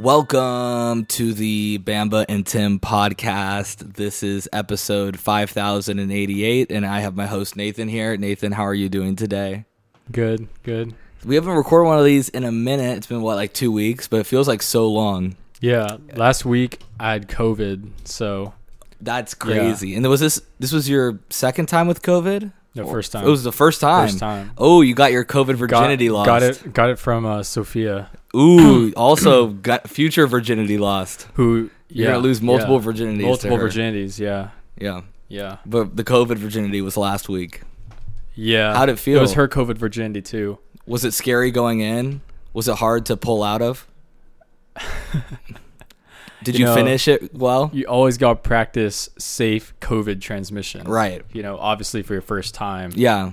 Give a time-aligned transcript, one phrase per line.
[0.00, 3.96] Welcome to the Bamba and Tim podcast.
[3.96, 8.16] This is episode 5088, and I have my host Nathan here.
[8.16, 9.66] Nathan, how are you doing today?
[10.10, 10.94] Good, good.
[11.22, 12.96] We haven't recorded one of these in a minute.
[12.96, 15.36] It's been, what, like two weeks, but it feels like so long.
[15.60, 18.54] Yeah, last week I had COVID, so
[19.02, 19.94] That's crazy.
[19.94, 22.52] And was this this was your second time with COVID?
[22.74, 23.26] The Or- first time.
[23.26, 24.08] It was the first time.
[24.08, 24.52] First time.
[24.58, 26.26] Oh, you got your COVID got, virginity lost.
[26.26, 26.72] got it.
[26.72, 31.26] Got it from uh, Sophia, Ooh, also got future virginity lost.
[31.34, 32.86] who You're yeah, gonna lose multiple yeah.
[32.86, 33.22] virginities.
[33.22, 34.18] multiple virginities.
[34.18, 37.62] Yeah, Yeah, yeah, but the COVID virginity was last week.
[38.34, 38.74] yeah.
[38.76, 39.18] How'd it feel?
[39.18, 40.58] It was her COVID virginity too.
[40.86, 42.20] Was it scary going in?
[42.52, 43.86] Was it hard to pull out of?
[46.42, 47.70] Did you, You know- finish it well?
[47.72, 50.86] You always got to practice safe COVID transmission.
[50.86, 51.22] Right.
[51.32, 52.92] You know, obviously for your first time.
[52.94, 53.32] Yeah.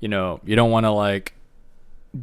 [0.00, 1.34] You know, you don't want to like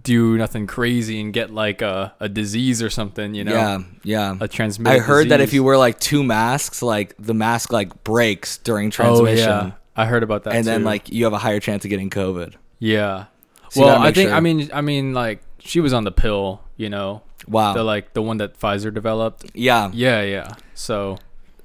[0.01, 3.33] do nothing crazy and get like a, a disease or something.
[3.35, 3.79] You know, yeah.
[4.03, 4.37] Yeah.
[4.39, 4.95] a transmitted.
[4.95, 8.87] I heard that if you wear like two masks, like the mask like breaks during
[8.87, 9.21] oh, transmission.
[9.21, 9.67] Oh transmission.
[9.67, 10.55] yeah, I heard about that.
[10.55, 12.55] and then like you have a higher chance of getting COVID.
[12.79, 13.25] Yeah.
[13.69, 14.37] So well, I think sure.
[14.37, 17.73] I mean I mean like she was on the pill, you know, Wow.
[17.73, 19.45] the like the one that Pfizer developed.
[19.53, 19.89] yeah.
[19.93, 20.55] Yeah, yeah.
[20.73, 21.17] So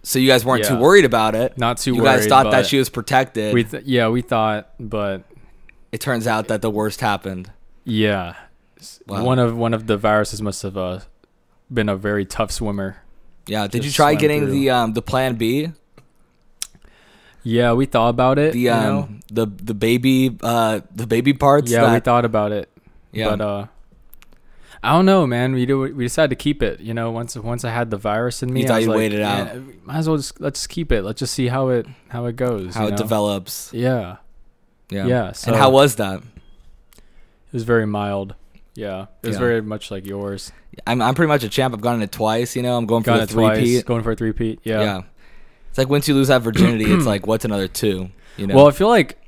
[0.03, 1.57] So you guys weren't too worried about it.
[1.59, 2.19] not too you worried.
[2.21, 3.55] guys thought that she was protected.
[3.55, 5.23] We th- yeah we thought, but
[5.93, 7.51] it turns out that the worst happened.
[7.85, 8.35] yeah,
[9.07, 9.25] Wow.
[9.25, 11.01] one of one of the viruses must have uh,
[11.73, 13.03] been a very tough swimmer.
[13.47, 13.67] Yeah.
[13.67, 14.53] Did you try getting through.
[14.53, 15.73] the um the plan B?
[17.43, 18.53] Yeah, we thought about it.
[18.53, 19.09] The you um know?
[19.31, 22.69] the the baby uh the baby parts yeah, we thought about it,
[23.13, 23.31] yeah.
[23.31, 23.67] but uh.
[24.83, 25.55] I don't know, man.
[25.55, 25.81] We do.
[25.81, 26.81] We decided to keep it.
[26.81, 28.97] You know, once once I had the virus in me, You I thought was like,
[28.97, 29.47] wait it out.
[29.55, 31.03] "Yeah, might as well just let's just keep it.
[31.03, 32.75] Let's just see how it how it goes.
[32.75, 32.97] how it know?
[32.97, 33.73] develops.
[33.73, 34.17] Yeah.
[34.91, 35.07] Yeah.
[35.07, 36.21] Yeah, so- and how was that?
[36.97, 38.35] It was very mild.
[38.75, 39.41] Yeah, it was Yeah.
[39.41, 40.53] very much like yours.
[40.87, 41.75] I'm I'm pretty much a champ.
[41.75, 42.55] I've gotten it twice.
[42.55, 43.85] You know, I'm going for Got the three peat.
[43.87, 44.61] Going for a three peat.
[44.63, 44.81] Yeah.
[44.81, 45.01] Yeah.
[45.71, 48.11] It's like once you lose that virginity, it's like what's another two?
[48.37, 48.55] You know.
[48.55, 49.19] Well, I feel like,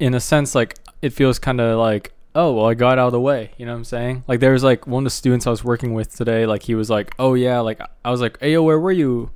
[0.00, 3.12] in a sense, like it feels kind of like, oh, well, I got out of
[3.12, 3.50] the way.
[3.58, 4.24] You know what I'm saying?
[4.28, 6.46] Like there was like one of the students I was working with today.
[6.46, 9.30] Like he was like, oh yeah, like I was like, hey yo, where were you?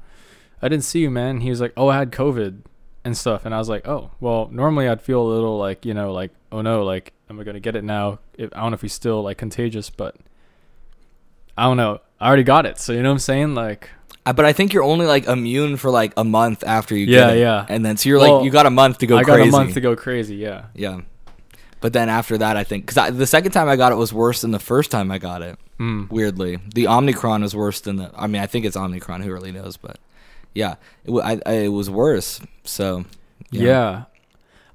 [0.62, 1.40] I didn't see you, man.
[1.40, 2.60] He was like, oh, I had COVID
[3.04, 5.94] and stuff, and I was like, oh, well, normally I'd feel a little like, you
[5.94, 8.18] know, like, oh no, like, am I gonna get it now?
[8.36, 10.16] If, I don't know if he's still like contagious, but
[11.56, 12.00] I don't know.
[12.20, 13.54] I already got it, so you know what I'm saying?
[13.54, 13.88] Like,
[14.26, 17.28] Uh, but I think you're only like immune for like a month after you Yeah,
[17.28, 17.40] get it.
[17.40, 17.66] yeah.
[17.70, 19.38] And then so you're Well, like you got a month to go I crazy.
[19.38, 20.36] got a month to go crazy.
[20.36, 20.66] Yeah.
[20.74, 21.00] Yeah.
[21.80, 24.42] But then after that, I think because the second time I got it was worse
[24.42, 25.58] than the first time I got it.
[25.78, 26.10] Mm.
[26.10, 28.10] Weirdly, the Omicron was worse than the.
[28.14, 29.22] I mean, I think it's Omicron.
[29.22, 29.78] Who really knows?
[29.78, 29.98] But
[30.54, 30.74] yeah,
[31.04, 32.40] it, I, I, it was worse.
[32.64, 33.04] So
[33.50, 34.04] Yeah.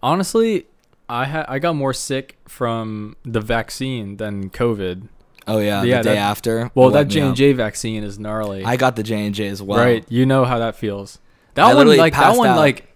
[0.02, 0.66] Honestly,
[1.10, 5.08] I ha- I got more sick from the vaccine than COVID.
[5.48, 6.72] Oh yeah, Yeah, the day that- after.
[6.74, 8.64] Well, that J and J vaccine is gnarly.
[8.66, 9.80] I got the J and J as well.
[9.80, 10.04] Right.
[10.10, 11.20] You know how that feels.
[11.54, 12.58] That I one like that one out.
[12.58, 12.88] like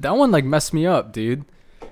[0.00, 1.44] that one like messed me up, dude.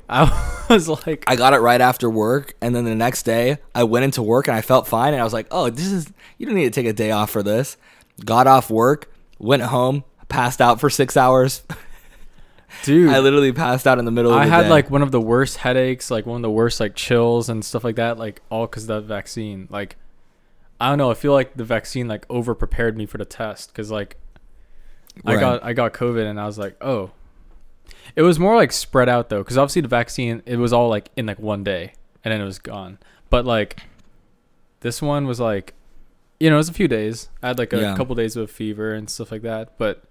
[0.08, 3.84] I was like I got it right after work, and then the next day I
[3.84, 6.46] went into work and I felt fine, and I was like, "Oh, this is you
[6.46, 7.76] don't need to take a day off for this."
[8.24, 11.62] Got off work, went home, passed out for six hours.
[12.82, 14.32] dude, I literally passed out in the middle.
[14.32, 14.70] of I the had day.
[14.70, 17.84] like one of the worst headaches, like one of the worst like chills and stuff
[17.84, 19.68] like that, like all of that vaccine.
[19.70, 19.96] Like
[20.80, 23.74] I don't know, I feel like the vaccine like over prepared me for the test
[23.74, 24.16] cuz like
[25.24, 27.10] I got I got COVID and I was like, "Oh."
[28.18, 31.08] It was more like spread out though cuz obviously the vaccine it was all like
[31.16, 31.92] in like one day
[32.24, 32.98] and then it was gone.
[33.30, 33.82] But like
[34.80, 35.74] this one was like
[36.40, 37.28] you know, it was a few days.
[37.42, 37.96] I had like a Yeah.
[37.96, 40.04] couple days of fever and stuff like that, but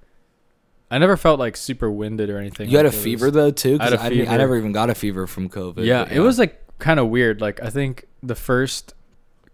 [0.92, 2.70] I never felt like super winded or anything.
[2.70, 3.78] You had a like, fever though too.
[3.80, 5.84] I had a I, didn't- I never even got a fever from COVID.
[5.86, 7.42] yeah, but it was like kind of weird.
[7.42, 8.94] Like I think the first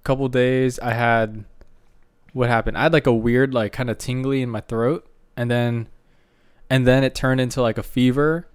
[0.04, 1.46] couple days I had
[2.34, 2.78] what happened?
[2.78, 5.08] I had like a weird like kind of tingly in my throat
[5.38, 5.88] and then
[6.70, 8.48] and then it turned into like a fever.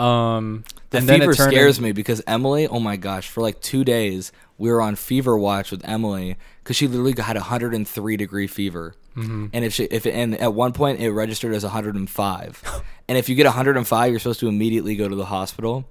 [0.00, 3.84] Um The and fever scares in- me because Emily, oh my gosh, for like two
[3.84, 8.46] days we were on fever watch with Emily because she literally had a 103 degree
[8.46, 9.50] fever, Mhm.
[9.52, 12.62] and if she if and at one point it registered as 105,
[13.08, 15.84] and if you get 105, you're supposed to immediately go to the hospital.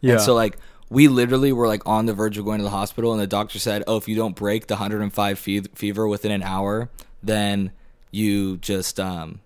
[0.00, 0.14] Yeah.
[0.14, 0.56] And so like
[0.88, 3.58] we literally were like on the verge of going to the hospital, and the doctor
[3.60, 6.88] said, "Oh, if you don't break the 105 fe- fever within an hour,
[7.22, 7.70] then
[8.10, 9.38] you just um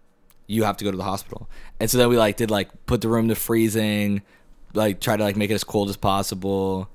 [0.47, 1.49] you have to go to the hospital."
[1.81, 4.23] And so then we like did like put the room to freezing,
[4.75, 6.89] like try to like make it as cold as possible,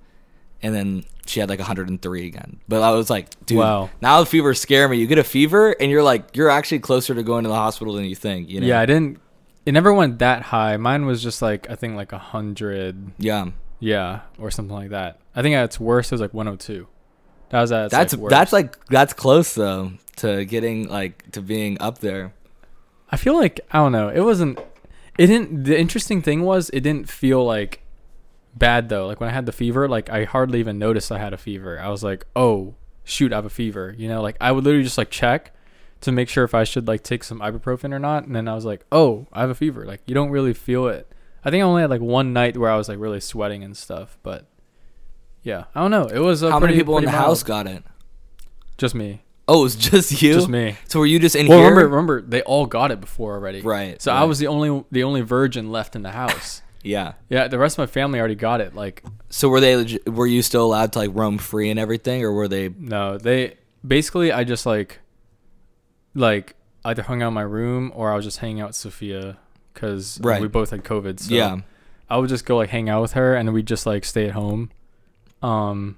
[0.61, 2.59] and then she had like 103 again.
[2.67, 3.89] But I was like, dude, Wow.
[4.01, 4.97] now the fever scare me.
[4.97, 7.93] You get a fever, and you're like, you're actually closer to going to the hospital
[7.93, 8.49] than you think.
[8.49, 8.67] You know?
[8.67, 9.19] Yeah, I didn't
[9.65, 10.77] it never went that high.
[10.77, 13.49] Mine was just like I think like a hundred Yeah.
[13.79, 15.19] yeah, or something like that.
[15.35, 16.87] I think at its worst it was like one oh two.
[17.49, 21.77] That was at That's like, that's like that's close though to getting like to being
[21.79, 22.33] up there.
[23.11, 24.09] I feel like I don't know.
[24.09, 24.59] It wasn't.
[25.17, 25.63] It didn't.
[25.63, 27.81] The interesting thing was it didn't feel like
[28.56, 29.07] bad though.
[29.07, 31.79] Like when I had the fever, like I hardly even noticed I had a fever.
[31.79, 33.94] I was like, oh shoot, I have a fever.
[33.97, 35.53] You know, like I would literally just like check
[36.01, 38.56] to make sure if I should like take some ibuprofen or not, and then I
[38.56, 39.85] was like, oh, I have a fever.
[39.85, 41.11] Like you don't really feel it.
[41.44, 43.75] I think I only had like one night where I was like really sweating and
[43.75, 44.45] stuff, but
[45.41, 46.06] yeah, I don't know.
[46.06, 47.83] It was How many people in the pretty house got it?
[48.77, 49.23] Just me.
[49.49, 50.33] Oh, it was just you.
[50.33, 50.77] Just me.
[50.87, 51.69] So were you just in Well, here?
[51.69, 53.61] remember, remember, they all got it before already.
[53.61, 56.61] Right, So I was the only the only virgin left in the house.
[56.81, 57.15] Yeah.
[57.29, 58.73] yeah, the rest of my family already got it.
[58.73, 59.99] Like, So were they?
[60.07, 62.69] Were you still allowed to like roam free and everything, or were they?
[62.69, 63.55] no, they
[63.85, 64.99] basically I just like,
[66.15, 66.55] like
[66.85, 69.37] either hung out in my room or I was just hanging out with Sophia
[69.73, 70.41] because Right.
[70.41, 71.19] we both had COVID.
[71.19, 71.57] So yeah.
[72.09, 74.31] I would just go like hang out with her and we'd just like stay at
[74.33, 74.71] home,
[75.43, 75.97] um,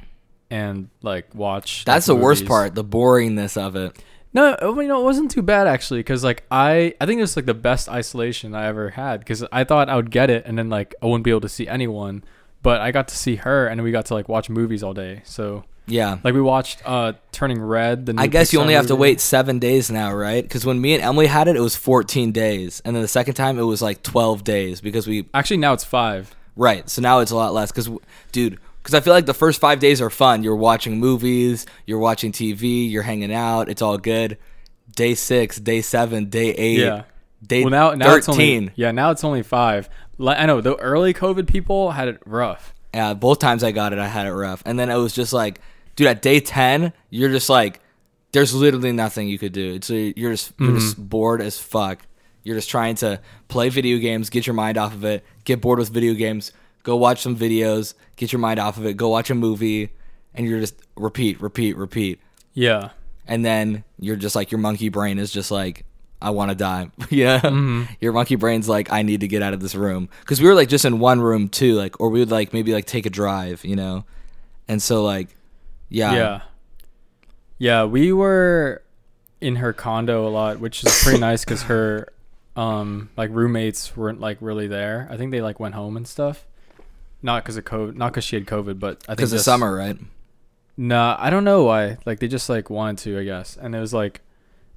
[0.51, 1.83] and like watch.
[1.85, 2.75] That's like, the worst part.
[2.75, 3.97] The boringness of it.
[4.33, 7.35] No, you know, it wasn't too bad actually, because like I, I think it was
[7.35, 10.57] like the best isolation I ever had, because I thought I would get it and
[10.57, 12.23] then like I wouldn't be able to see anyone,
[12.61, 15.21] but I got to see her and we got to like watch movies all day.
[15.25, 16.19] So Yeah.
[16.23, 18.05] like we watched uh Turning Red.
[18.05, 20.41] The new I guess you Pixar only have to wait seven days now, right?
[20.43, 23.33] Because when me and Emily had it, it was 14 days, and then the second
[23.33, 26.33] time it was like 12 days because we Actually, now it's five.
[26.55, 26.89] right.
[26.89, 27.69] So now it's a lot less.
[27.71, 27.89] Because,
[28.31, 30.43] dude, because I feel like the first five days are fun.
[30.43, 33.69] You're watching movies, you're watching TV, you're hanging out.
[33.69, 34.37] It's all good.
[34.95, 37.03] Day six, day seven, day eight, Yeah.
[37.45, 38.63] day Well, now now it's thirteen.
[38.63, 39.89] only yeah now it's only five.
[40.19, 42.73] I know the early COVID people had it rough.
[42.93, 44.61] Yeah, both times I got it, I had it rough.
[44.65, 45.61] And then it was just like,
[45.95, 47.79] dude, at day 10, you're just like,
[48.33, 49.79] there's literally nothing you could do.
[49.81, 51.05] So uh, you're just, you're just mm-hmm.
[51.05, 52.05] bored as fuck.
[52.43, 55.79] You're just trying to play video games, get your mind off of it, get bored
[55.79, 56.51] with video games,
[56.83, 59.91] go watch some videos, get your mind off of it, go watch a movie,
[60.33, 62.19] and you're just repeat, repeat, repeat.
[62.53, 62.89] Yeah.
[63.27, 65.85] And then you're just like, your monkey brain is just like,
[66.21, 66.91] I want to die.
[67.09, 67.85] yeah.
[67.99, 70.09] Your monkey brain's like, I need to get out of this room.
[70.25, 72.73] Cause we were like just in one room too, like, or we would like maybe
[72.73, 74.05] like take a drive, you know?
[74.67, 75.29] And so like,
[75.89, 76.13] yeah.
[76.13, 76.41] Yeah.
[77.57, 78.81] Yeah, we were
[79.39, 82.07] in her condo a lot, which is pretty nice because her
[82.55, 85.07] um like roommates weren't like really there.
[85.09, 86.45] I think they like went home and stuff.
[87.23, 89.45] Not because of COVID, not because she had COVID, but I think Cause of just-
[89.45, 89.97] summer, right?
[90.77, 91.97] Nah, I don't know why.
[92.05, 93.57] Like they just like wanted to, I guess.
[93.61, 94.21] And it was like,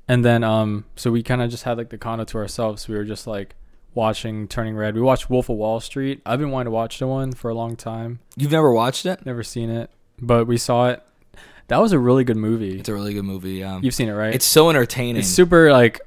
[0.09, 2.89] and then um, so we kind of just had like the condo to ourselves.
[2.89, 3.55] We were just like
[3.95, 4.95] watching Turning Red.
[4.97, 6.21] We watched Wolf of Wall Street.
[6.27, 8.19] I've been wanting to watch the one for a long time.
[8.37, 9.25] You've never watched it?
[9.25, 9.89] Never seen it,
[10.21, 11.03] but we saw it.
[11.69, 12.79] That was a really good movie.
[12.81, 13.53] It's a really good movie.
[13.55, 13.81] Yeah.
[13.81, 14.35] You've seen it, right?
[14.35, 15.17] It's so entertaining.
[15.21, 16.01] it's super like,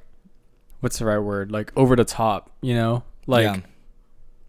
[0.82, 1.52] what's the right word?
[1.52, 3.04] Like over the top, you know?
[3.26, 3.58] Like Yeah.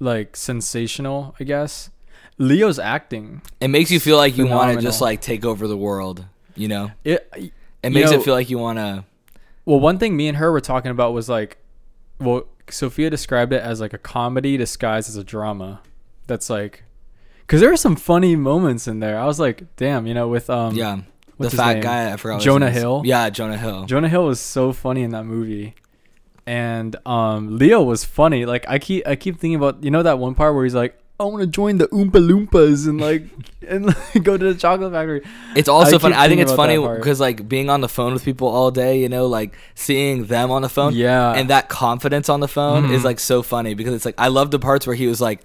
[0.00, 1.90] Like sensational, I guess.
[2.38, 3.42] Leo's acting.
[3.60, 6.24] It makes you feel like you want to just like take over the world,
[6.54, 6.90] you know?
[7.04, 7.52] It It
[7.82, 9.04] You makes know- it feel like you want to.
[9.64, 11.58] Well, one thing me and her were talking about was like,
[12.18, 15.80] well, Sophia described it as like a comedy disguised as a drama.
[16.26, 16.84] That's like,
[17.40, 19.18] because there were some funny moments in there.
[19.18, 21.00] I was like, damn, you know, with um, Yeah.
[21.38, 21.82] The fat name?
[21.82, 22.40] guy, I forgot.
[22.40, 22.70] Jonah.
[22.70, 23.02] Hill?
[23.04, 23.84] Yeah, Jonah Hill.
[23.84, 25.75] Jonah Hill was so funny in that movie,
[26.49, 28.47] and um, Leo was funny.
[28.47, 30.99] Like I keep I keep thinking about you know that one part where he's like,
[31.21, 33.25] I want to join the Oompa Loompas and like
[33.69, 35.21] and like, go to the chocolate factory.
[35.55, 36.14] It's also I funny.
[36.17, 39.11] I think it's funny because like being on the phone with people all day, you
[39.11, 41.33] know, like seeing them on the phone, Yeah.
[41.35, 43.05] and that confidence on the phone is Mhm.
[43.05, 45.40] like so funny because it's like I love the parts where he was like,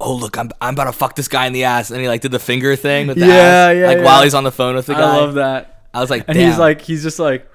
[0.00, 2.22] "Oh look, I'm I'm about to fuck this guy in the ass," and he like
[2.22, 4.04] did the finger thing with the Yeah, ass, yeah, like yeah.
[4.04, 5.02] while he's on the phone with the guy.
[5.02, 5.84] I love that.
[5.94, 7.48] I was like, And he's like, he's just like.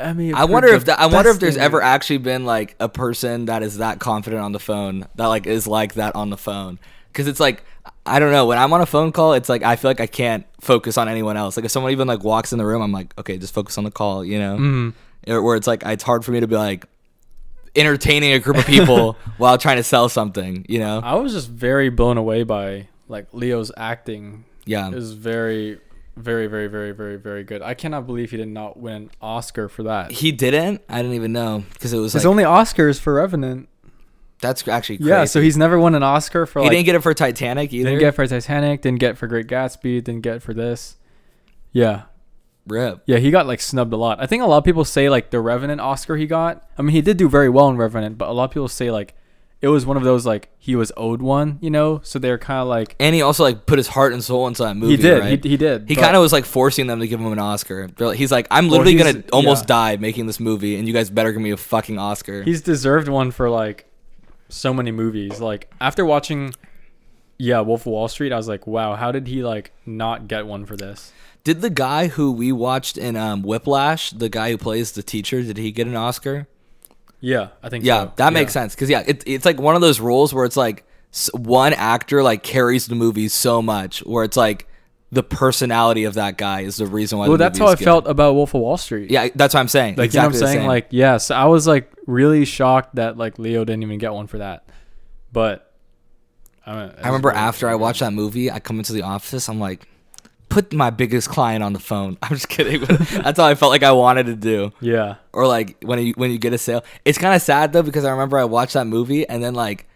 [0.00, 2.88] I mean, I wonder if that, I wonder if there's ever actually been like a
[2.88, 6.36] person that is that confident on the phone that like is like that on the
[6.36, 6.78] phone.
[7.08, 7.62] Because it's like
[8.06, 8.46] I don't know.
[8.46, 11.08] When I'm on a phone call it's like I feel like I can't focus on
[11.08, 11.56] anyone else.
[11.56, 13.84] Like if someone even like walks in the room I'm like okay just focus on
[13.84, 14.56] the call you know?
[14.56, 14.94] Mhm.
[15.28, 16.86] Or- where it's like it's hard for me to be like
[17.76, 21.00] entertaining a group of people while trying to sell something you know?
[21.02, 24.44] I was just very blown away by like Leo's acting.
[24.66, 24.88] yeah.
[24.88, 25.80] It was very,
[26.20, 27.62] very, very, very, very, very good.
[27.62, 30.12] I cannot believe he did not win an Oscar for that.
[30.12, 33.68] he didn't I didn't even know because it was His like only Oscars for Revenant.
[34.40, 35.10] that's actually crazy.
[35.10, 37.72] Yeah, so he's never won an Oscar for he like didn't get it for Titanic
[37.72, 40.96] either didn't get for Titanic, didn't get for Great Gatsby, didn't get for this.
[41.72, 42.02] Yeah.
[42.66, 44.20] rip Yeah, he got like snubbed a lot.
[44.20, 46.68] I think a lot of people say like the Revenant Oscar he got.
[46.78, 48.90] I mean, he did do very well in Revenant, but a lot of people say
[48.90, 49.14] like
[49.62, 52.00] it was one of those like he was owed one, you know?
[52.02, 54.62] So they're kind of like and he also like put his heart and soul into
[54.62, 55.42] that movie he did, right?
[55.44, 55.88] he, he did.
[55.88, 57.88] He kind of was like forcing them to give him an Oscar.
[58.14, 59.92] He's like, I'm literally he's- gonna almost yeah.
[59.92, 62.42] die making this movie, and you guys better give me a fucking Oscar.
[62.42, 63.86] he's deserved one for like
[64.48, 65.40] so many movies.
[65.40, 66.54] Like after watching
[67.40, 70.46] yeah, Wolf of Wall Street, I was like, wow, how did he like not get
[70.46, 71.12] one for this?
[71.42, 75.42] Did the guy who we watched in um, Whiplash, the guy who plays the teacher,
[75.42, 76.48] did he get an Oscar?
[77.20, 78.12] Yeah, I think Yeah, so.
[78.16, 78.74] that makes sense.
[78.74, 80.84] Because yeah, it, it's like one of those roles where it's like
[81.32, 84.66] one actor like carries the movie so much, where it's like
[85.12, 87.26] the personality of that guy is the reason why.
[87.28, 87.84] Well, the that's how I good.
[87.84, 89.10] felt about Wolf of Wall Street.
[89.10, 89.96] Yeah, that's what I'm saying.
[89.96, 90.60] Like exactly you know what I'm saying?
[90.62, 90.68] same.
[90.68, 94.26] Like yeah, so I was like really shocked that like Leo didn't even get one
[94.28, 94.64] for that.
[95.32, 95.72] But
[96.64, 99.48] I, mean, I remember after I watched that movie, I come into the office.
[99.48, 99.86] I'm like,
[100.50, 102.18] put my biggest client on the phone.
[102.22, 102.82] I'm just kidding.
[103.22, 104.72] that's all I felt like I wanted to do.
[104.80, 105.14] Yeah.
[105.32, 108.04] Or like when you when you get a sale, it's kind of sad though because
[108.04, 109.86] I remember I watched that movie and then like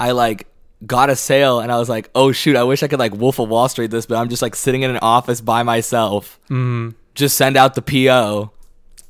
[0.00, 0.48] I like
[0.86, 3.38] got a sale and I was like, oh shoot, I wish I could like Wolf
[3.38, 6.38] of Wall Street this, but I'm just like sitting in an office by myself.
[6.50, 8.50] Mm, Just send out the PO.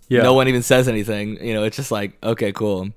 [0.08, 0.22] yeah.
[0.22, 1.42] No one even says anything.
[1.44, 2.88] You know, it's just like okay, cool.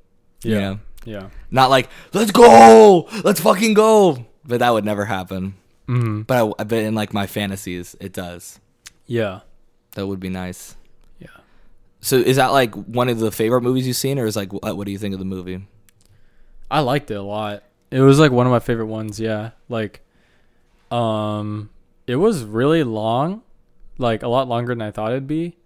[0.44, 0.54] Yeah.
[0.56, 0.80] You know?
[1.04, 1.30] Yeah.
[1.52, 4.26] Not like let's go, let's fucking go.
[4.44, 5.54] But that would never happen.
[5.92, 8.60] Mm, But I, but in like my fantasies, it does.
[9.06, 9.42] yeah.
[9.96, 10.78] That would be nice.
[11.20, 11.28] Yeah.
[12.00, 14.78] So is that like one of the favorite movies you've seen, or is like what,
[14.78, 15.68] what do you think of the movie?
[16.72, 17.64] I liked it a lot.
[17.92, 19.52] It was like one of my favorite ones, yeah.
[19.68, 20.00] Like
[20.92, 21.70] um
[22.08, 23.42] it was really long,
[23.98, 25.58] like a lot longer than I thought it'd be.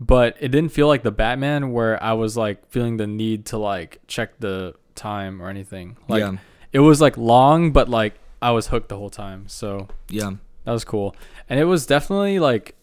[0.00, 3.58] But it didn't feel like the Batman where I was like feeling the need to
[3.58, 5.96] like check the time or anything.
[6.08, 6.36] Like yeah,
[6.72, 9.48] it was like long but like I was hooked the whole time.
[9.48, 10.32] So yeah.
[10.64, 11.14] that was cool.
[11.48, 12.74] And it was definitely like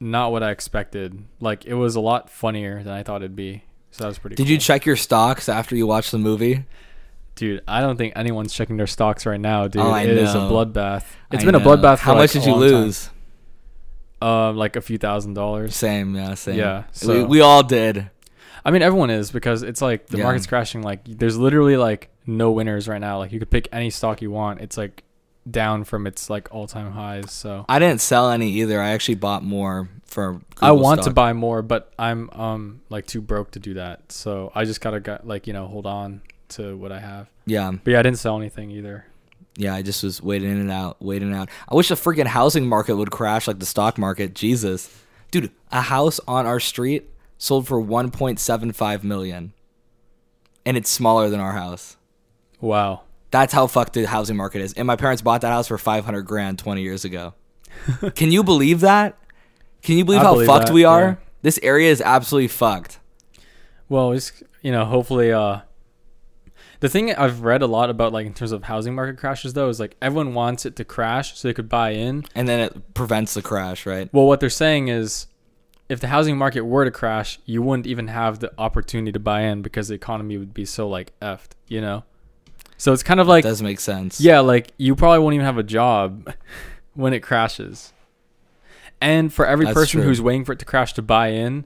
[0.00, 1.24] not what I expected.
[1.40, 3.64] Like it was a lot funnier than I thought it'd be.
[3.90, 4.52] So that was pretty Did cool.
[4.52, 6.64] you check your stocks after you watched the movie?
[7.34, 9.82] Dude, I don't think anyone's checking their stocks right now, dude.
[9.82, 11.04] Oh, It is a bloodbath.
[11.30, 11.98] It's I been a bloodbath.
[11.98, 12.70] How like much did you long time.
[12.70, 13.10] lose?
[14.20, 15.76] Um, like a few thousand dollars.
[15.76, 16.58] Same, yeah, same.
[16.58, 18.10] Yeah, we, we all did.
[18.64, 20.24] I mean, everyone is because it's like the Yeah.
[20.24, 20.82] market's crashing.
[20.82, 23.18] Like, there's literally like no winners right now.
[23.18, 24.60] Like, you could pick any stock you want.
[24.60, 25.04] It's like
[25.50, 27.32] down from its like all time highs.
[27.32, 28.80] So I didn't sell any either.
[28.82, 30.40] I actually bought more for.
[30.60, 34.12] I Google want to buy more, but I'm um like too broke to do that.
[34.12, 37.28] So I just gotta got like you know hold on to what I have.
[37.46, 39.06] Yeah, But yeah, I didn't sell anything either.
[39.56, 39.74] yeah.
[39.74, 41.48] I just was waiting in and out, waiting out.
[41.66, 44.34] I wish the freaking housing market would crash like the stock market.
[44.34, 44.94] Jesus,
[45.30, 47.08] dude, a house on our street
[47.38, 49.52] sold for 1.75 million,
[50.66, 51.96] and it's smaller than our house.
[52.60, 53.02] Wow.
[53.30, 54.72] That's how fucked the housing market is.
[54.74, 57.34] And my parents bought that house for 500 grand 20 years ago.
[58.14, 59.18] Can you believe that?
[59.82, 61.00] Can you believe I how believe fucked that, we are?
[61.00, 61.14] yeah.
[61.42, 62.98] This area is absolutely fucked.
[63.88, 65.60] Well, it's you know, hopefully uh
[66.80, 69.68] the thing I've read a lot about like in terms of housing market crashes though
[69.68, 72.24] is like everyone wants it to crash so they could buy in.
[72.34, 74.08] And then it prevents the crash, right?
[74.12, 75.26] Well, what they're saying is
[75.88, 79.42] if the housing market were to crash, you wouldn't even have the opportunity to buy
[79.42, 82.04] in because the economy would be so like effed, you know?
[82.76, 84.20] So it's kind of like does make sense.
[84.20, 86.32] yeah, like you probably won't even have a job
[86.94, 87.92] when it crashes.
[89.00, 90.08] And for every That's person true.
[90.08, 91.64] who's waiting for it to crash to buy in,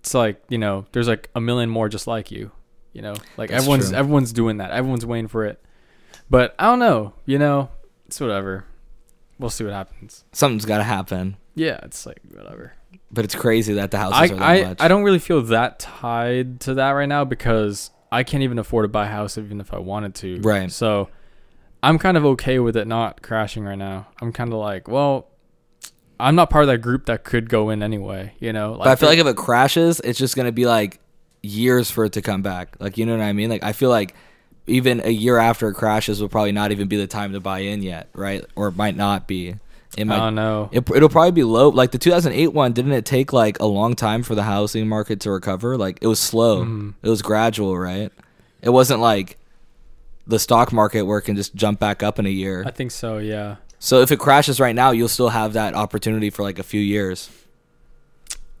[0.00, 2.52] it's like, you know, there's like a million more just like you.
[2.92, 3.14] You know?
[3.36, 3.98] Like That's everyone's true.
[3.98, 4.70] everyone's doing that.
[4.70, 5.62] Everyone's waiting for it.
[6.30, 7.70] But I don't know, you know,
[8.06, 8.64] it's whatever.
[9.38, 10.24] We'll see what happens.
[10.32, 11.36] Something's got to happen.
[11.56, 12.74] Yeah, it's like whatever.
[13.10, 14.80] But it's crazy that the houses I, are that I, much.
[14.80, 18.84] I don't really feel that tied to that right now because I can't even afford
[18.84, 20.40] to buy a house even if I wanted to.
[20.42, 20.70] Right.
[20.70, 21.08] So
[21.82, 24.06] I'm kind of okay with it not crashing right now.
[24.20, 25.28] I'm kind of like, well,
[26.20, 28.76] I'm not part of that group that could go in anyway, you know?
[28.76, 31.00] but I feel like if it crashes, it's just going to be like
[31.42, 32.76] years for it to come back.
[32.78, 33.50] Like, you know what I mean?
[33.50, 34.14] Like, I feel like
[34.66, 37.60] even a year after it crashes will probably not even be the time to buy
[37.60, 38.44] in yet, right?
[38.56, 39.56] Or it might not be.
[39.96, 40.16] It I might.
[40.18, 40.68] don't know.
[40.72, 41.68] It, it'll probably be low.
[41.68, 45.20] Like the 2008 one, didn't it take like a long time for the housing market
[45.20, 45.76] to recover?
[45.76, 46.64] Like it was slow.
[46.64, 46.94] Mhm.
[47.02, 48.12] It was gradual, right?
[48.62, 49.38] It wasn't like
[50.26, 52.64] the stock market where it can just jump back up in a year.
[52.66, 53.56] I think so, yeah.
[53.78, 56.80] So if it crashes right now, you'll still have that opportunity for like a few
[56.80, 57.30] years.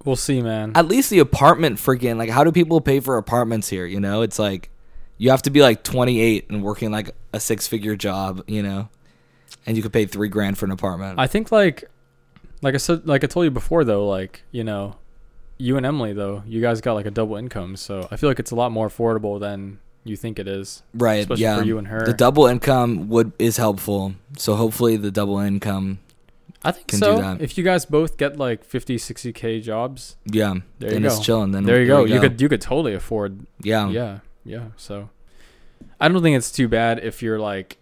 [0.04, 0.72] We'll see, man.
[0.76, 4.22] At least the apartment freaking like how do people pay for apartments here, you know?
[4.22, 4.70] It's like
[5.18, 8.88] you have to be like 28 and working like a six-figure job, you know?
[9.66, 11.18] And you could pay 3 grand for an apartment.
[11.18, 11.84] I think like
[12.62, 14.96] like I said like I told you before though, like, you know,
[15.58, 18.38] you and Emily though, you guys got like a double income, so I feel like
[18.38, 20.82] it's a lot more affordable than you think it is.
[20.94, 21.58] right, especially yeah.
[21.58, 22.04] for you and her.
[22.04, 24.14] The double income would is helpful.
[24.38, 25.98] So hopefully the double income,
[26.62, 27.16] I think can do so.
[27.18, 27.40] that.
[27.40, 31.22] If you guys both get like 50, 60k jobs, yeah, There then you it's go.
[31.22, 31.50] chilling.
[31.52, 32.04] Then there you go.
[32.04, 35.10] we You could you could totally afford yeah, yeah yeah so
[36.00, 37.78] i don't think it's too bad if you're like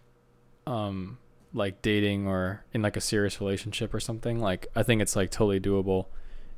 [0.66, 1.18] um
[1.54, 5.30] like dating or in like a serious relationship or something like i think it's like
[5.30, 6.06] totally doable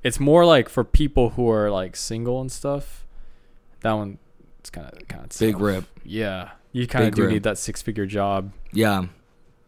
[0.03, 3.07] it's more like for people who are like single and stuff
[3.83, 4.19] that one
[4.59, 5.85] it's kind of kind of big rip.
[6.03, 7.33] yeah you kind of do room.
[7.33, 8.53] need that six figure job.
[8.71, 9.07] Yeah.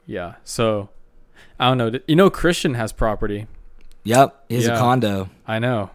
[0.04, 0.35] Yeah.
[0.44, 0.90] So
[1.58, 1.99] I don't know.
[2.06, 3.47] You know, Christian has property.
[4.04, 4.44] Yep.
[4.50, 4.75] He has Yeah.
[4.76, 5.30] a condo.
[5.47, 5.88] I know.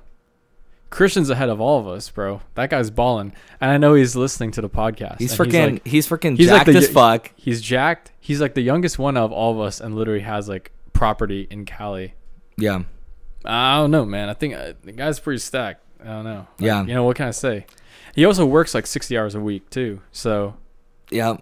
[0.93, 2.41] Christian's ahead of all of us, bro.
[2.53, 5.19] That guy's balling, and I know he's listening to the podcast.
[5.19, 5.73] He's freaking.
[5.73, 7.31] like- He's freaking he's like jacked the as fuck.
[7.35, 8.11] he's jacked.
[8.19, 11.65] He's like the youngest one of all of us, and literally has like property in
[11.65, 12.13] Cali.
[12.57, 12.83] Yeah.
[13.43, 14.29] I don't know, man.
[14.29, 15.81] I think uh, the guy's pretty stacked.
[16.01, 16.47] I don't know.
[16.59, 16.85] Like, Yeah.
[16.85, 17.65] You know what can I say?
[18.15, 19.99] He also works like sixty hours a week too.
[20.11, 20.55] So
[21.09, 21.37] Yeah.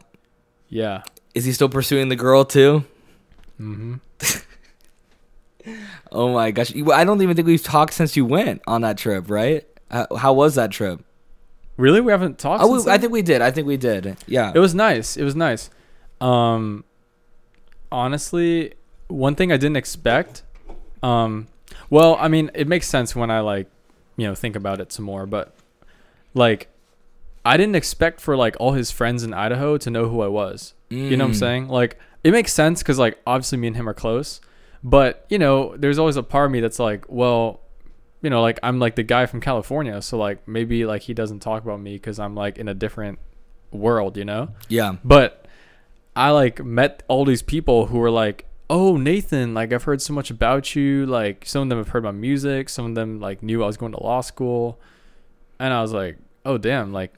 [0.69, 1.03] yeah.
[1.35, 2.85] Is he still pursuing the girl too?
[3.59, 3.95] Mm-hmm.
[6.11, 6.73] Oh my gosh!
[6.75, 9.65] I don't even think we've talked since you went on that trip, right?
[9.89, 11.03] How, how was that trip?
[11.77, 12.63] Really, we haven't talked.
[12.63, 13.41] Oh, since we, I think we did.
[13.41, 14.17] I think we did.
[14.27, 14.51] Yeah.
[14.53, 15.17] It was nice.
[15.17, 15.69] It was nice.
[16.19, 16.83] Um,
[17.91, 18.73] honestly,
[19.07, 20.43] one thing I didn't expect.
[21.03, 21.47] Um,
[21.89, 23.67] well, I mean, it makes sense when I like,
[24.17, 25.25] you know, think about it some more.
[25.25, 25.53] But
[26.33, 26.67] like,
[27.43, 30.73] I didn't expect for like all his friends in Idaho to know who I was.
[30.89, 31.39] You know what I'm Mm.
[31.39, 31.67] saying?
[31.69, 34.41] Like, it makes sense because like obviously me and him are close.
[34.83, 37.61] But you know, there's always a part of me that's like, well,
[38.21, 41.39] you know, like I'm like the guy from California, so like maybe like he doesn't
[41.39, 43.19] talk about me because I'm like in a different
[43.71, 44.49] world, you know.
[44.69, 44.95] Yeah.
[45.03, 45.47] But
[46.15, 50.13] I like met all these people who were like, "Oh, Nathan, like I've heard so
[50.13, 51.05] much about you.
[51.05, 53.77] Like some of them have heard my music, some of them like knew I was
[53.77, 54.79] going to law school."
[55.59, 57.13] And I was like, "Oh, damn, like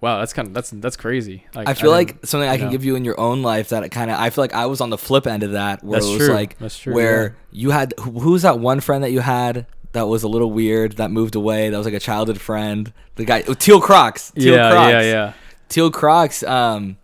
[0.00, 2.66] wow, that's kind of that's that's crazy." Like I feel didn't- like something I can
[2.66, 2.72] know.
[2.72, 4.90] give you in your own life that kind of I feel like I was on
[4.90, 6.34] the flip end of that where That's it was true.
[6.34, 7.60] like That's true, where yeah.
[7.60, 10.92] you had who, who's that one friend that you had that was a little weird
[10.98, 14.54] that moved away that was like a childhood friend the guy oh, Teal Crocs Teal
[14.54, 15.32] yeah, Crocs yeah, yeah.
[15.70, 16.98] Teal Crocs um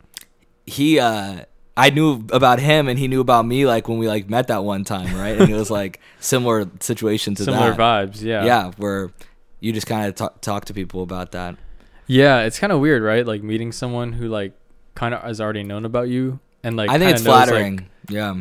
[0.66, 1.44] he uh
[1.76, 4.62] I knew about him and he knew about me like when we like met that
[4.64, 8.44] one time right and it was like similar situation to Similar that vibes, yeah.
[8.44, 9.10] yeah where
[9.60, 11.56] you just kind of talk, talk to people about that
[12.06, 13.26] Yeah, it's kind of weird, right?
[13.26, 14.52] Like meeting someone who like
[14.94, 17.86] kind of has already known about you and like I think it's knows, like- flattering
[18.08, 18.34] yeah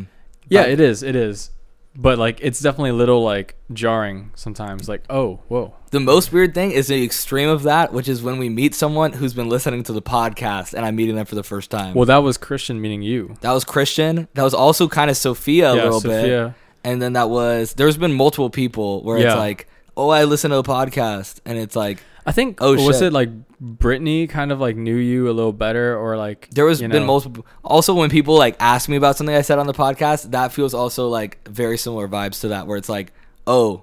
[0.48, 1.02] Yeah, But- it is.
[1.02, 1.50] It is.
[1.96, 4.88] But like, it's definitely a little like jarring sometimes.
[4.88, 5.74] Like, oh, whoa.
[5.92, 9.12] The most weird thing is the extreme of that, which is when we meet someone
[9.12, 11.94] who's been listening to the podcast and I'm meeting them for the first time.
[11.94, 13.36] Well, that was Christian meeting you.
[13.42, 14.26] that was Christian.
[14.34, 16.20] That was also kind of Sophia a yeah, little bit.
[16.22, 16.54] Sophia.
[16.82, 20.56] And then that was there's been multiple people where it's like, "Oh, I listen to
[20.58, 22.58] a podcast." And it's like I think.
[22.60, 23.08] Oh, was shit.
[23.08, 23.28] it like
[23.60, 27.02] Brittany kind of like knew you a little better, or like there was you been
[27.02, 30.30] know- multiple also when people like ask me about something I said on the podcast,
[30.30, 33.12] that feels also like very similar vibes to that where it's like,
[33.46, 33.82] "Oh,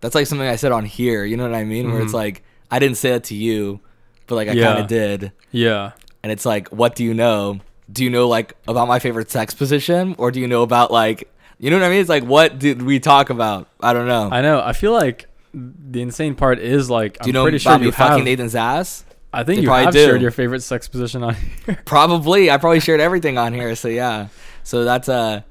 [0.00, 1.92] that's like something I said on here." You know what I mean?
[1.92, 2.14] Where it's Mhm.
[2.14, 3.80] like, I didn't say it to you,
[4.26, 4.66] but like I Yeah.
[4.66, 5.32] kind of did.
[5.52, 5.92] Yeah.
[6.22, 7.60] and it's like, what do you know?
[7.90, 11.28] Do you know like about my favorite sex position, or do you know about like,
[11.58, 11.98] you know what I mean?
[12.00, 13.68] It's like, what did we talk about?
[13.82, 14.28] I don't know.
[14.30, 14.60] I know.
[14.62, 17.92] I feel like the insane part is like do you I'm know pretty sure you
[17.92, 18.24] fucking have.
[18.24, 19.04] Nathan's ass?
[19.32, 20.04] I think They you probably have do.
[20.06, 21.34] shared your favorite sex position on
[21.66, 21.78] here.
[21.84, 22.50] Probably.
[22.50, 23.76] I probably shared everything on here.
[23.76, 24.26] So yeah.
[24.64, 25.42] So that's uh,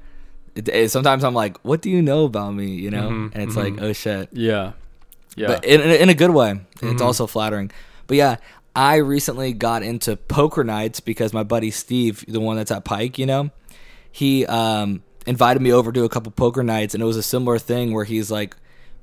[0.54, 2.66] it, it- sometimes I'm like, what do you know about me?
[2.74, 3.74] You know, Mhm, and it's mhm.
[3.76, 4.28] like, oh shit.
[4.32, 4.72] yeah.
[5.36, 5.46] Yeah.
[5.46, 6.60] But in, in, a- in a good way.
[6.82, 7.00] It's Mhm.
[7.00, 7.70] also flattering.
[8.06, 8.36] But yeah,
[8.76, 13.18] I recently got into poker nights because my buddy Steve, the one that's at Pike,
[13.18, 13.50] you know,
[14.12, 17.58] he um, invited me over to a couple poker nights, and it was a similar
[17.58, 18.56] thing where he's like,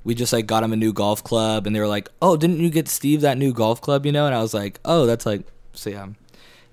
[0.08, 2.60] we just like got him a new golf club, and they were like, oh, didn't
[2.60, 4.24] you get Steve that new golf club, you know?
[4.24, 5.42] And I was like, oh, that's like,
[5.74, 6.06] so yeah,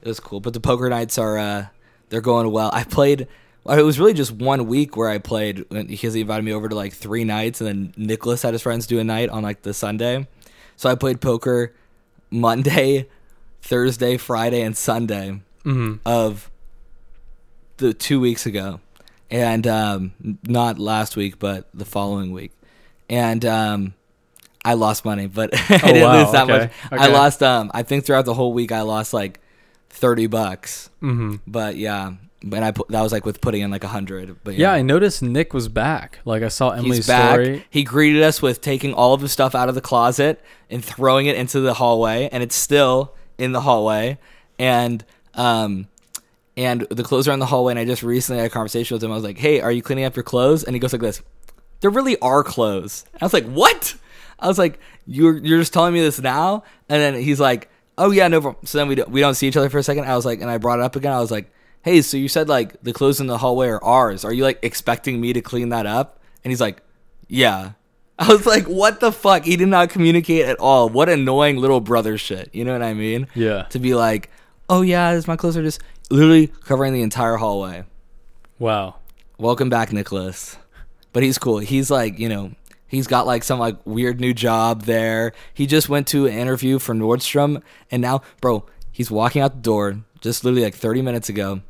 [0.02, 0.40] it was cool.
[0.40, 1.66] But the poker nights are, uh,
[2.08, 2.70] they're going well.
[2.72, 3.28] I played.
[3.68, 6.76] It was really just one week where I played because he invited me over to
[6.76, 9.74] like three nights, and then Nicholas had his friends do a night on like the
[9.74, 10.28] Sunday.
[10.78, 11.74] So I played poker
[12.30, 13.10] Monday,
[13.62, 16.50] Thursday, Friday, and Sunday hmm of
[17.78, 18.80] the two weeks ago,
[19.30, 22.52] and um, not last week, but the following week,
[23.10, 23.94] and um,
[24.64, 27.02] I lost money, but I Oh, didn't wow, lose that okay, much.
[27.02, 27.44] I lost.
[27.44, 29.40] Um, I think throughout the whole week, I lost like
[29.90, 30.90] thirty bucks.
[31.00, 34.38] hmm But yeah, and I put that was like with putting in like a hundred.
[34.44, 36.20] But Yeah, yeah, I noticed Nick was back.
[36.26, 37.34] Like I saw Emily's he's back.
[37.36, 37.66] story.
[37.70, 41.26] He greeted us with taking all of the stuff out of the closet and throwing
[41.28, 44.18] it into the hallway, and it's still in the hallway.
[44.58, 45.88] And um,
[46.58, 47.74] and the clothes are in the hallway.
[47.74, 49.12] And I just recently had a conversation with him.
[49.12, 51.22] I was like, "Hey, are you cleaning up your clothes?" And he goes like this:
[51.86, 53.94] "There really are clothes." I was like, "What?"
[54.40, 58.10] I was like, "You're you're just telling me this now?" And then he's like, "Oh
[58.10, 60.06] yeah, no." problem." So then we don't, we don't see each other for a second.
[60.06, 61.14] I was like, and I brought it up again.
[61.14, 64.26] I was like, "Hey, so you said like the clothes in the hallway are ours.
[64.26, 66.82] Are you like expecting me to clean that up?" And he's like,
[67.28, 67.74] "Yeah."
[68.18, 70.90] I was like, "What the fuck?" He did not communicate at all.
[70.90, 72.50] What annoying little brother shit.
[72.52, 73.28] You know what I mean?
[73.36, 73.64] Yeah.
[73.70, 74.32] To be like,
[74.72, 77.84] "Oh yeah, this my clothes are just literally covering the entire hallway."
[78.58, 78.96] Wow.
[79.38, 80.58] Welcome back, Nicholas.
[81.16, 81.60] But he's cool.
[81.60, 82.52] He's like, you know,
[82.90, 85.32] he's got like some like weird new job there.
[85.54, 89.62] He just went to an interview for Nordstrom, and now, bro, he's walking out the
[89.62, 91.62] door, just literally like 30 minutes ago,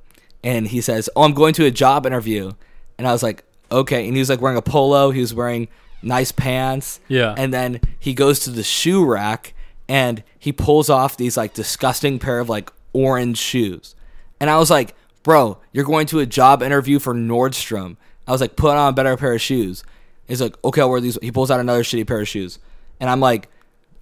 [0.44, 2.54] and he says, "Oh, I'm going to a job interview,"
[2.98, 5.68] and I was like, "Okay," and he was like wearing a polo, he was wearing
[6.02, 7.36] nice pants, Yeah.
[7.38, 9.54] and then he goes to the shoe rack
[9.88, 13.94] and he pulls off these like disgusting pair of like orange shoes,
[14.40, 17.98] and I was like, "Bro, you're going to a job interview for Nordstrom."
[18.28, 19.84] I was like, "Put on a better pair of shoes."
[20.28, 22.60] He's like, "Okay, I'll wear these." He pulls out another shitty pair of shoes,
[23.00, 23.50] and I'm like,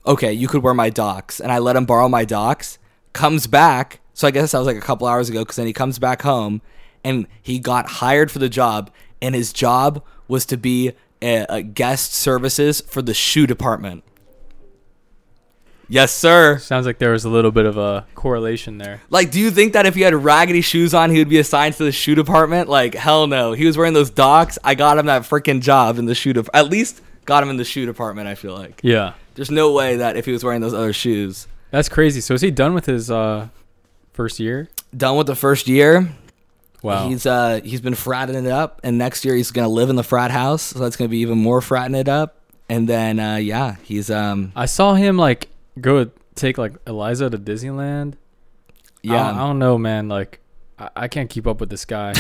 [0.05, 2.77] "Okay, you could wear my docs," and I let him borrow my docs.
[3.13, 5.39] Comes back, so I guess that was like a couple hours ago.
[5.39, 6.61] Because then he comes back home,
[7.03, 8.89] and he got hired for the job,
[9.21, 14.03] and his job was to be a, a guest services for the shoe department.
[15.89, 16.57] Yes, sir.
[16.59, 19.01] Sounds like there was a little bit of a correlation there.
[19.09, 21.75] Like, do you think that if he had raggedy shoes on, he would be assigned
[21.75, 22.69] to the shoe department?
[22.69, 23.51] Like, hell no.
[23.53, 24.57] He was wearing those docs.
[24.63, 26.65] I got him that freaking job in the shoe department.
[26.65, 28.79] At least got him in the shoe department, I feel like.
[28.83, 29.13] Yeah.
[29.35, 31.47] There's no way that if he was wearing those other shoes.
[31.71, 32.21] That's crazy.
[32.21, 33.47] So is he done with his uh
[34.13, 34.69] first year?
[34.95, 36.13] Done with the first year.
[36.83, 37.07] Wow.
[37.07, 40.03] He's uh he's been fratting it up, and next year he's gonna live in the
[40.03, 42.37] frat house, so that's gonna be even more fratting it up.
[42.69, 47.37] And then uh yeah, he's um I saw him like go take like Eliza to
[47.37, 48.15] Disneyland.
[49.01, 50.07] yeah I, I don't know, man.
[50.07, 50.39] Like,
[50.77, 52.13] I, I can't keep up with this guy.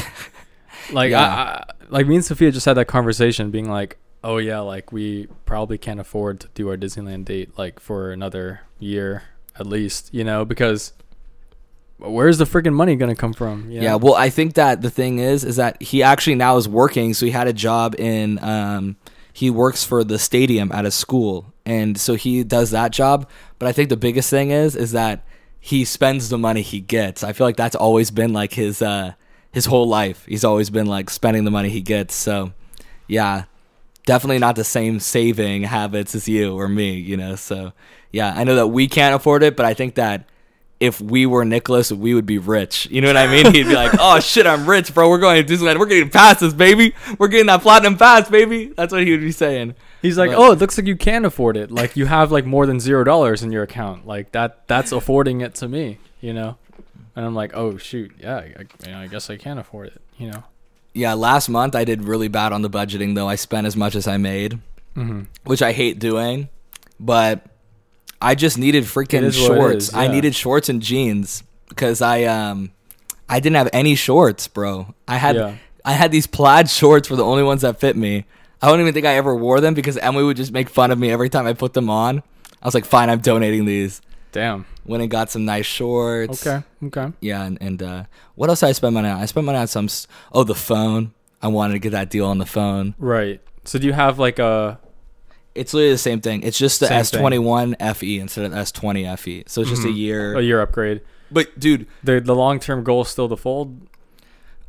[0.91, 1.21] like, Yeah.
[1.21, 4.91] I, I, like me and Sophia just had that conversation, being like, "Oh yeah, like
[4.91, 9.23] we probably can't afford to do our Disneyland date like for another year
[9.55, 10.93] at least, you know, because
[11.97, 13.69] where's the freaking money gonna come from?
[13.69, 16.67] you Yeah, well, I think that the thing is, is that he actually now is
[16.67, 17.13] working.
[17.13, 18.97] So he had a job in, um,
[19.31, 23.29] he works for the stadium at a school, and so he does that job.
[23.59, 25.25] But I think the biggest thing is, is that
[25.59, 27.23] he spends the money he gets.
[27.23, 29.13] I feel like that's always been like his, uh,
[29.51, 30.25] his whole life.
[30.25, 32.15] He's always been like spending the money he gets.
[32.15, 32.53] So,
[33.07, 33.45] yeah,
[34.05, 36.95] definitely not the same saving habits as you or me.
[36.95, 37.73] You know, so
[38.11, 40.27] yeah, I know that we can't afford it, but I think that
[40.79, 42.87] if we were Nicholas, we would be rich.
[42.91, 43.53] You know what I mean?
[43.53, 45.09] He'd be like, "Oh shit, I'm rich, bro.
[45.09, 45.79] We're going to Disneyland.
[45.79, 46.93] We're getting passes, baby.
[47.17, 49.75] We're getting that platinum pass, baby." That's what he would be saying.
[50.03, 51.71] He's like, But- "Oh, it looks like you can afford it.
[51.71, 54.05] Like you have like more than zero dollars in your account.
[54.05, 54.67] Like that.
[54.67, 56.57] That's affording it to me, you know."
[57.15, 58.45] And I'm like, "Oh shoot, yeah, I,
[58.85, 60.43] you know, I guess I can afford it, you know."
[60.93, 63.27] Yeah, last month I did really bad on the budgeting though.
[63.27, 64.59] I spent as much as I made,
[64.95, 65.21] Mm-hmm.
[65.45, 66.49] which I hate doing,
[66.99, 67.45] but
[68.21, 69.87] I just needed freaking It is what it shorts.
[69.89, 72.71] is, I needed shorts and jeans because I um
[73.29, 74.93] I didn't have any shorts, bro.
[75.07, 75.55] I had Yeah.
[75.85, 78.25] I had these plaid shorts were the only ones that fit me.
[78.63, 80.97] I don't even think I ever wore them because Emily would just make fun of
[80.97, 82.23] me every time I put them on.
[82.61, 84.01] I was like, fine, I'm donating these.
[84.31, 84.65] Damn.
[84.85, 86.47] Went and got some nice shorts.
[86.47, 86.63] Okay.
[86.85, 87.11] Okay.
[87.19, 88.03] Yeah, and, and uh,
[88.35, 89.19] what else did I spend money on?
[89.19, 89.85] I spent money on some.
[89.85, 91.13] s- Oh, the phone.
[91.41, 92.95] I wanted to get that deal on the phone.
[92.97, 93.41] Right.
[93.65, 94.79] So do you have like a
[95.55, 96.41] It's literally the same thing.
[96.43, 99.43] It's just the Same S twenty one FE instead of S twenty FE.
[99.47, 99.97] So it's just a Mhm.
[99.97, 100.37] year.
[100.37, 101.01] a year upgrade?
[101.29, 103.87] But dude, The the long term goal is still to fold.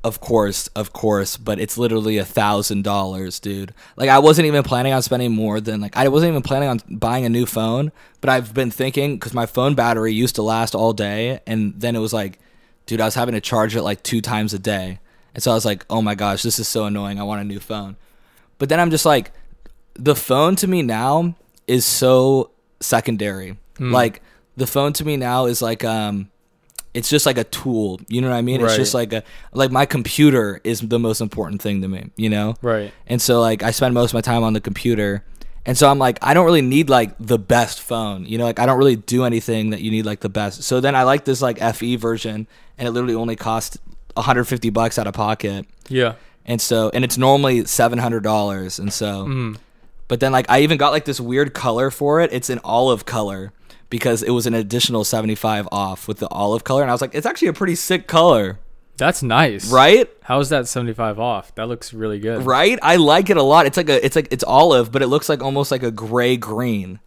[0.05, 3.73] Of course, of course, but it's literally a thousand dollars, dude.
[3.97, 6.81] Like I wasn't even planning on spending more than like I wasn't even planning on
[6.91, 7.91] buying a new phone,
[8.21, 11.97] but I've been thinking because my phone battery used to last all day, and then
[11.97, 12.39] it was like,
[12.85, 15.01] dude, I was having to charge it like two times a day,
[15.35, 17.19] and so I was like, oh my gosh, this is so annoying.
[17.19, 17.97] I want a new phone,
[18.59, 19.33] but then I'm just like,
[19.95, 21.35] the phone to me now
[21.67, 23.57] is so secondary.
[23.77, 23.91] Mm.
[23.91, 24.21] Like
[24.55, 26.31] the phone to me now is like um
[26.95, 28.01] it's just like a tool.
[28.09, 28.61] You know what I mean?
[28.61, 32.31] It's just like a like my computer is the most important thing to me, you
[32.31, 32.55] know?
[32.63, 32.93] Right.
[33.07, 35.25] And so like I spend most of my time on the computer.
[35.67, 38.27] And so I'm like I don't really need like the best phone.
[38.27, 40.63] You know, like I don't really do anything that you need like the best.
[40.63, 42.47] So then I like this like FE version
[42.79, 43.77] and it literally only costs
[44.15, 45.67] 150 bucks out of pocket.
[45.89, 46.15] Yeah.
[46.47, 49.57] And so and it's normally $700 and so Mm.
[50.09, 52.33] but then like I even got like this weird color for it.
[52.33, 53.53] It's an olive color
[53.91, 57.15] because it was an additional 75 off with the olive color and I was like
[57.15, 58.59] it's actually a pretty sick color,
[58.97, 59.71] That's nice.
[59.71, 60.09] right?
[60.23, 61.55] How is that seventy five off?
[61.55, 62.45] That looks really good.
[62.47, 62.79] Right?
[62.83, 63.67] I like it a lot.
[63.67, 66.37] It's like a it's like it's olive but it looks like almost like a gray
[66.37, 67.01] green.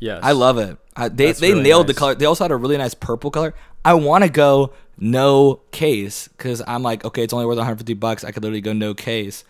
[0.00, 0.20] Yes.
[0.22, 0.78] I love it.
[0.96, 2.14] I, they That's they really nailed the color.
[2.14, 3.54] They also had a really nice purple color.
[3.84, 8.24] I want to go no case cuz I'm like okay, it's only worth 150 bucks.
[8.24, 9.44] I could literally go no case.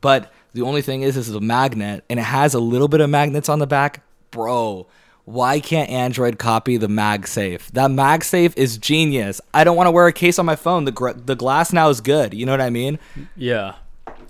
[0.00, 3.00] But the only thing is this is a magnet and it has a little bit
[3.00, 4.02] of magnets on the back.
[4.30, 4.86] Bro,
[5.26, 7.66] why can't Android copy the MagSafe?
[7.72, 9.40] That MagSafe is genius.
[9.52, 10.84] I don't want to wear a case on my phone.
[10.84, 12.32] The gr- the glass now is good.
[12.32, 12.98] You know what I mean?
[13.34, 13.74] Yeah.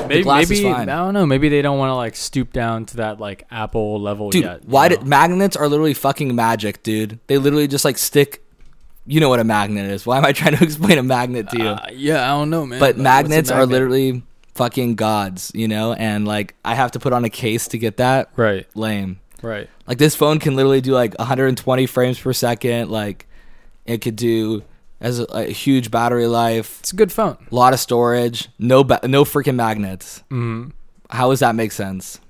[0.09, 0.89] Maybe, glass is maybe fine.
[0.89, 1.27] I don't know.
[1.27, 4.65] Maybe they don't want to like stoop down to that like Apple level Dude, yet.
[4.65, 7.19] why did magnets are literally fucking magic, dude.
[7.27, 8.43] They literally just like stick
[9.07, 10.05] you know what a magnet is.
[10.05, 11.69] Why am I trying to explain a magnet to you?
[11.69, 12.81] Uh, yeah, I don't know, man.
[12.81, 14.23] but magnets are literally
[14.55, 15.93] fucking gods, you know?
[15.93, 18.31] And like I have to put on a case to get that.
[18.37, 19.21] right, Lame.
[19.47, 19.69] Right.
[19.87, 22.91] Like this phone can literally do like 120 frames per second.
[22.91, 23.27] Like
[23.85, 24.63] it could do
[25.01, 27.37] as a, a huge battery life, It's a good phone.
[27.51, 30.23] a lot of storage, no ba- no freaking magnets.
[30.31, 30.73] Mm.
[31.11, 32.21] How does that make sense?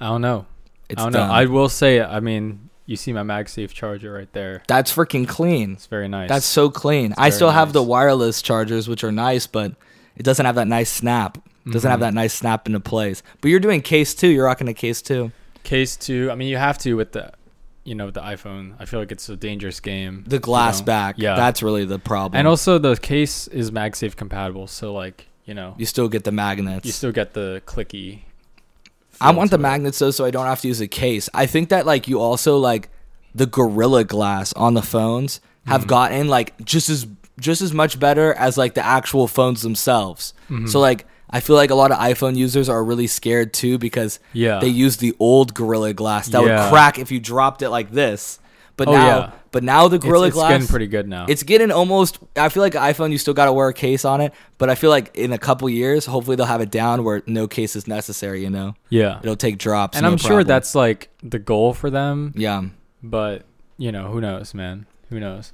[0.00, 0.46] I don't know.
[0.88, 1.28] It's I don't dumb.
[1.28, 1.34] know.
[1.34, 4.62] I will say, I mean, you see my MagSafe charger right there.
[4.68, 5.72] That's freaking clean.
[5.72, 6.28] It's very nice.
[6.28, 7.12] That's so clean.
[7.18, 9.72] I very still have the wireless chargers, which are nice, but
[10.16, 11.38] it doesn't have that nice snap.
[11.70, 12.02] Doesn't have Mhm.
[12.02, 13.22] that nice snap into place.
[13.40, 14.28] But you're doing case two.
[14.28, 15.32] You're rocking a case two.
[15.64, 16.30] case two.
[16.30, 17.30] I mean, you have to with the,
[17.84, 18.72] you know, with the iPhone.
[18.80, 20.24] I feel like it's a dangerous game.
[20.26, 20.86] The glass you know?
[20.86, 21.14] back.
[21.18, 21.34] Yeah.
[21.36, 22.38] That's really the problem.
[22.38, 26.32] and also the case is MagSafe compatible, so like you know, you still get the
[26.32, 26.84] magnets.
[26.86, 28.20] you still get the clicky.
[29.20, 29.60] I want the it.
[29.60, 31.28] magnets though, so I don't have to use a case.
[31.34, 32.88] I think that like you also like
[33.34, 35.88] the Gorilla Glass on the phones have Mhm.
[35.88, 37.06] gotten like just as
[37.40, 40.34] just as much better as like the actual phones themselves.
[40.50, 40.68] Mhm.
[40.68, 44.18] So like I feel like a lot of iPhone users are really scared too because
[44.32, 44.60] Yeah.
[44.60, 48.38] they use the old Gorilla Glass that would crack if you dropped it like this.
[48.76, 49.30] But Oh, now, yeah.
[49.50, 51.26] but now the Gorilla it's, Glass, it's getting pretty good now.
[51.28, 52.20] it's getting almost.
[52.36, 54.76] I feel like iPhone, you still got to wear a case on it, but I
[54.76, 57.88] feel like in a couple years, hopefully they'll have it down where no case is
[57.88, 58.40] necessary.
[58.44, 59.18] You know, yeah.
[59.20, 60.46] it'll take drops, And no I'm sure problem.
[60.46, 62.62] that's like the goal for them, yeah.
[63.02, 63.46] but
[63.78, 64.86] you know, who knows, man?
[65.10, 65.52] Who knows?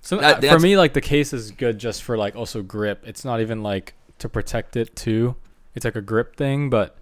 [0.00, 3.02] So That- for me, like the case is good just for like also grip.
[3.06, 5.36] It's not even like to protect it too.
[5.74, 6.96] It's like a grip thing, but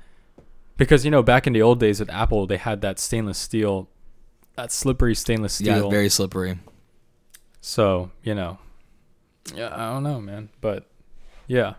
[0.77, 3.89] because you know back in the old days with Apple, they had that stainless steel,
[4.57, 5.85] that slippery stainless steel.
[5.85, 6.59] Yeah, very slippery.
[7.61, 8.59] so you know,
[9.55, 10.89] yeah, I don't know, man, but
[11.47, 11.75] yeah,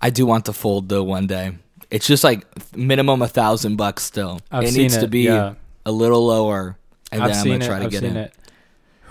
[0.00, 1.58] I do want to fold though one day.
[1.90, 2.44] It's just like
[2.76, 4.40] minimum a thousand bucks still.
[4.50, 5.00] I've it needs it.
[5.00, 5.54] to be yeah.
[5.86, 6.76] a little lower,
[7.10, 7.66] and I've then I'm gonna it.
[7.66, 8.16] try to I've get in.
[8.16, 8.34] it.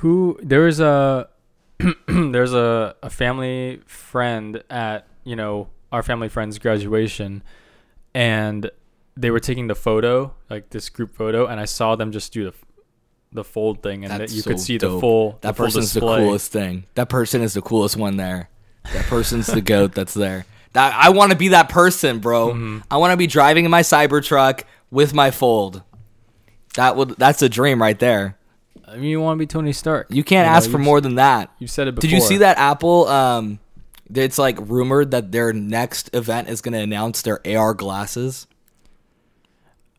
[0.01, 1.29] Who there's a
[2.07, 7.43] there's a a family friend at you know our family friend's graduation,
[8.13, 8.69] and
[9.15, 12.45] they were taking the photo like this group photo, and I saw them just do
[12.45, 12.53] the
[13.31, 15.93] the fold thing, and That's you could so see the full That the full person's
[15.93, 16.85] the coolest thing.
[16.95, 18.49] That person is the coolest one there.
[18.93, 20.45] That person's the goat that's there.
[20.73, 22.53] That I want to be that person, bro.
[22.53, 22.83] Mhm.
[22.89, 25.83] I want to be driving in my Cybertruck with my fold.
[26.75, 28.36] That would that's a dream right there.
[28.87, 30.07] I mean, you want to be Tony Stark.
[30.09, 31.51] You can't You know, ask for you've- more than that.
[31.59, 32.09] You said it before.
[32.09, 33.59] Did you see that Apple um
[34.13, 38.47] it's like rumored that their next event is going to announce their AR glasses?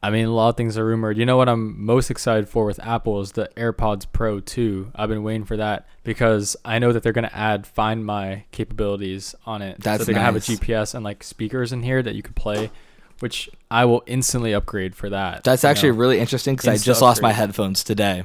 [0.03, 1.19] I mean, a lot of things are rumored.
[1.19, 4.93] You know what I'm most excited for with Apple is the AirPods Pro 2.
[4.95, 8.45] I've been waiting for that because I know that they're going to add Find My
[8.53, 9.81] capabilities on it.
[9.81, 12.23] That's so they're going to have a GPS and like speakers in here that you
[12.23, 12.71] could play,
[13.19, 15.43] which I will instantly upgrade for that.
[15.43, 15.99] That's you actually know?
[15.99, 17.47] really interesting because I Insta just lost my upgrade.
[17.49, 18.23] headphones today,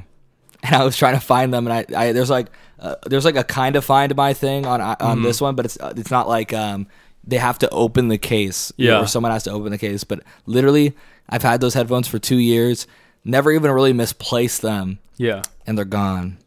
[0.67, 2.47] and I was trying to find them, and I, I there's like
[2.79, 5.23] uh, there's like a kind of find my thing on on Mhm.
[5.23, 6.87] this one, but it's it's not like um
[7.25, 8.99] they have to open the case, Yeah.
[9.01, 10.03] or someone has to open the case.
[10.03, 10.93] But literally,
[11.29, 12.85] I've had those headphones for two years,
[13.23, 16.37] never even really misplaced them, Yeah, and they're gone.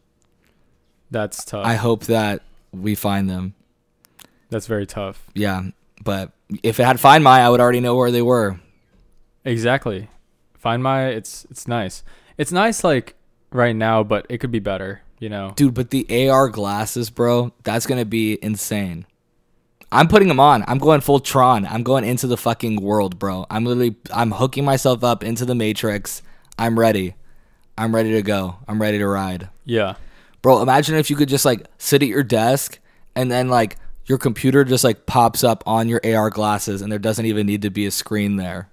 [1.09, 1.65] that's tough.
[1.65, 3.53] I hope that we find them.
[4.49, 5.25] that's very tough.
[5.33, 5.61] Yeah,
[6.03, 6.31] but
[6.63, 8.59] if it had Find My, I would already know where they were.
[9.45, 10.09] Exactly.
[10.57, 12.03] Find My, it's it's nice.
[12.37, 13.15] It's nice like
[13.51, 15.01] right now, but it could be better.
[15.19, 15.53] You know.
[15.55, 19.05] Dude, but the AR glasses, bro, that's gonna be insane.
[19.91, 20.65] I'm putting them on.
[20.67, 21.65] I'm going full Tron.
[21.65, 23.45] I'm going into the fucking world, bro.
[23.49, 26.21] I'm literally I'm hooking myself up into the Matrix.
[26.59, 27.15] I'm ready.
[27.77, 28.57] I'm ready to go.
[28.67, 29.49] I'm ready to ride.
[29.63, 29.95] Yeah.
[30.41, 32.79] Bro, imagine if you could just like sit at your desk
[33.15, 36.99] and then like your computer just like pops up on your AR glasses and there
[36.99, 38.69] doesn't even need to be a screen there.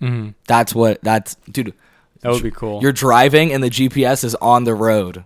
[0.00, 1.74] hmm That's what that's dude.
[2.22, 2.80] That would be cool.
[2.82, 5.24] You're driving and the GPS is on the road.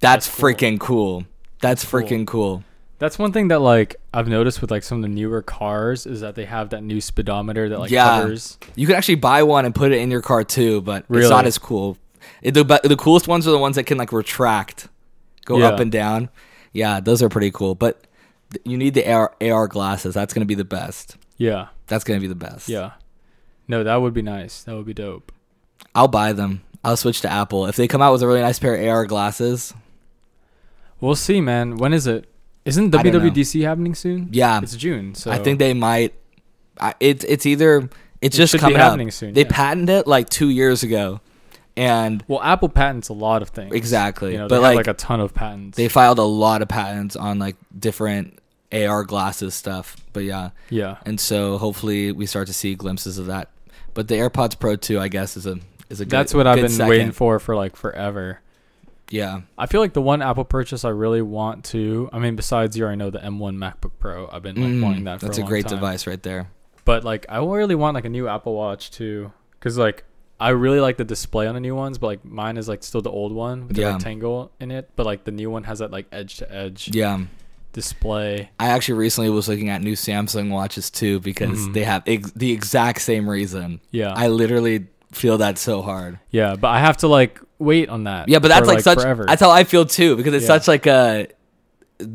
[0.00, 0.48] That's, That's cool.
[0.50, 1.24] freaking cool.
[1.60, 2.00] That's cool.
[2.00, 2.64] freaking cool.
[2.98, 6.20] That's one thing that like I've noticed with like some of the newer cars is
[6.20, 8.20] that they have that new speedometer that like Yeah.
[8.20, 8.58] covers.
[8.76, 11.46] You can actually buy one and put it in your car too, but it's not
[11.46, 11.98] as cool.
[12.42, 14.88] It- the the coolest ones are the ones that can like retract,
[15.44, 15.68] go Yeah.
[15.68, 16.28] up and down.
[16.72, 17.74] Yeah, those are pretty cool.
[17.74, 18.06] But
[18.64, 20.14] you need the AR, AR glasses.
[20.14, 21.16] That's gonna be the best.
[21.36, 21.68] Yeah.
[21.88, 22.68] That's gonna be the best.
[22.68, 22.92] Yeah.
[23.68, 24.62] No, that would be nice.
[24.64, 25.32] That would be dope.
[25.94, 26.62] I'll buy them.
[26.82, 29.06] I'll switch to Apple if they come out with a really nice pair of AR
[29.06, 29.72] glasses.
[31.00, 31.76] We'll see, man.
[31.76, 32.26] When is it?
[32.64, 33.20] Isn't I don't know.
[33.30, 34.28] WWDC happening soon?
[34.32, 36.14] Yeah, It's June, so I think they might.
[36.80, 37.88] I, it's it's either
[38.20, 38.98] it's It just coming up.
[39.12, 39.48] soon, They yeah.
[39.50, 41.20] patented it like two years ago,
[41.76, 43.74] and Well, Apple patents a lot of things.
[43.74, 44.32] exactly.
[44.32, 45.76] You know, but they like, have like a ton of patents.
[45.76, 48.38] they filed a lot of patents on like different
[48.72, 49.96] AR glasses stuff.
[50.14, 50.96] But yeah, yeah.
[51.04, 53.50] and so hopefully we start to see glimpses of that.
[53.94, 56.56] But the AirPods Pro 2, I guess, is a is a good, That's what I've
[56.56, 56.88] been second.
[56.90, 58.40] waiting for for like forever.
[59.10, 62.08] Yeah, I feel like the one Apple purchase I really want to.
[62.12, 64.28] I mean, besides you already know the M1 MacBook Pro.
[64.32, 65.20] I've been like Mm, wanting that.
[65.20, 65.76] For that's a, a, great time.
[65.76, 66.48] device right there.
[66.86, 70.04] But like, I really want like a new Apple Watch too, because like
[70.40, 73.02] I really like the display on the new ones, but like mine is like still
[73.02, 73.92] the old one with the Yeah.
[73.92, 74.90] rectangle in it.
[74.96, 77.20] But like the new one has that like edge to edge Yeah.
[77.74, 78.50] Display.
[78.58, 81.74] I actually recently was looking at new Samsung watches too because Mhm.
[81.74, 83.80] they have ex- the exact same reason.
[83.90, 86.18] Yeah, I literally feel that so hard.
[86.30, 88.28] yeah, but I have to like wait on that.
[88.28, 89.00] Yeah, but that's for, like, such.
[89.00, 89.26] forever.
[89.28, 90.46] That's how I feel too because it's Yeah.
[90.58, 91.26] such like a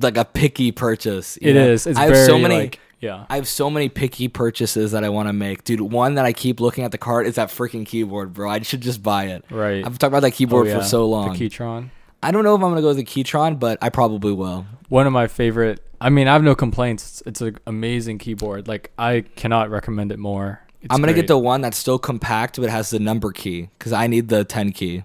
[0.02, 1.38] like a picky purchase.
[1.42, 1.62] It know?
[1.68, 1.88] is.
[1.88, 2.56] It's I have very so many.
[2.56, 3.26] like yeah.
[3.30, 5.80] I have so many picky purchases that I want to make, dude.
[5.80, 8.50] One that I keep looking at the cart is that freaking keyboard, bro.
[8.50, 9.46] I should just buy it.
[9.50, 9.86] Right.
[9.86, 11.32] I've talked about that Oh, keyboard yeah, for so long.
[11.38, 11.92] The Keychron.
[12.22, 14.66] I don't know if I'm gonna go with the Keychron, but I probably will.
[14.90, 15.80] One of my favorite.
[16.02, 17.22] I mean, I have no complaints.
[17.22, 18.68] It's, it's an amazing keyboard.
[18.68, 20.62] Like I cannot recommend it more.
[20.82, 21.24] It's I'm gonna great.
[21.24, 24.44] get the one that's still compact but has the number key because I need the
[24.46, 25.04] 10 key.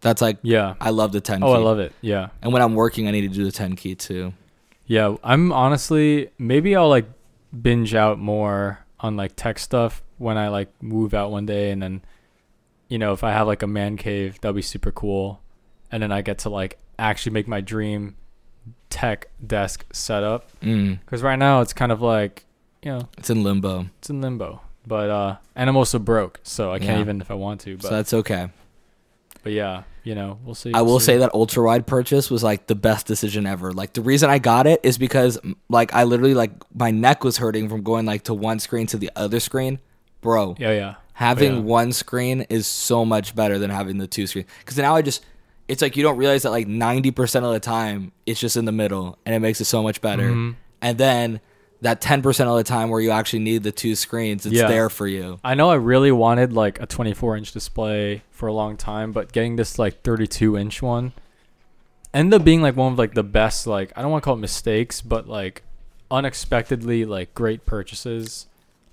[0.00, 0.74] That's like Yeah.
[0.80, 1.52] I love the 10 Oh, key.
[1.54, 1.92] I love it.
[2.00, 2.28] Yeah.
[2.40, 4.32] And when I'm working, I need to do the 10 key too.
[4.86, 7.06] Yeah, I'm honestly maybe I'll like
[7.60, 11.82] binge out more on like tech stuff when I like move out one day and
[11.82, 12.02] then
[12.88, 15.42] you know, if I have like a man cave, that'll be super cool.
[15.92, 18.16] And then I get to like actually make my dream
[18.90, 22.44] tech desk setup Mm, cuz right now it's kind of like,
[22.82, 24.60] you know, it's in limbo, it's in limbo.
[24.86, 27.00] But uh and I'm also broke, so I can't Yeah.
[27.00, 28.48] even if I want to, but so that's okay.
[29.42, 30.72] but yeah, you know, we'll see.
[30.72, 31.06] I we'll will see.
[31.06, 33.72] say that ultra wide purchase was like the best decision ever.
[33.72, 37.36] Like the reason I got it is because like I literally like my neck was
[37.38, 39.78] hurting from going like to one screen to the other screen,
[40.22, 40.56] bro.
[40.58, 40.94] Yeah, yeah.
[41.14, 41.60] Having yeah.
[41.62, 45.24] one screen is so much better than having the two screens Because now I just,
[45.68, 48.64] it's like you don't realize that like ninety percent of the time it's just in
[48.64, 50.30] the middle, and it makes it so much better.
[50.30, 50.56] Mhm.
[50.82, 51.40] And then
[51.82, 54.66] that ten percent of the time where you actually need the two screens, it's Yeah.
[54.66, 55.38] there for you.
[55.44, 59.30] I know I really wanted like a 24 inch display for a long time, but
[59.32, 61.12] getting this like 32 inch one
[62.14, 64.34] ended up being like one of like the best like I don't want to call
[64.34, 65.62] it mistakes, but like
[66.10, 68.46] unexpectedly like great purchases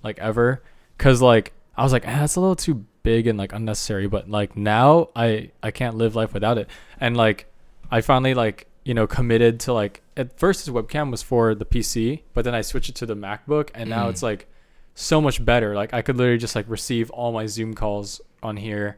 [0.04, 0.62] like ever.
[0.98, 4.28] Cause like I was like, ah, that's a little too big and like unnecessary, but
[4.28, 6.68] like now I I can't live life without it.
[7.00, 7.46] And like
[7.90, 11.64] I finally like you know committed to like at first this webcam was for the
[11.64, 14.10] PC, but then I switched it to the MacBook, and now Mm.
[14.10, 14.48] it's like
[14.94, 15.74] so much better.
[15.74, 18.96] Like I could literally just like receive all my Zoom calls on here,